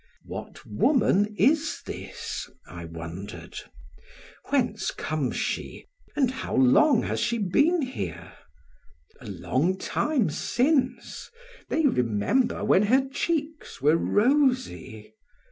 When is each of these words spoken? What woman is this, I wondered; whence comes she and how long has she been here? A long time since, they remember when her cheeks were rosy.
What 0.25 0.65
woman 0.65 1.35
is 1.37 1.83
this, 1.85 2.49
I 2.65 2.85
wondered; 2.85 3.55
whence 4.45 4.89
comes 4.89 5.35
she 5.35 5.85
and 6.15 6.31
how 6.31 6.55
long 6.55 7.03
has 7.03 7.19
she 7.19 7.37
been 7.37 7.83
here? 7.83 8.33
A 9.19 9.27
long 9.29 9.77
time 9.77 10.31
since, 10.31 11.29
they 11.69 11.83
remember 11.85 12.65
when 12.65 12.81
her 12.81 13.07
cheeks 13.09 13.79
were 13.79 13.95
rosy. 13.95 15.13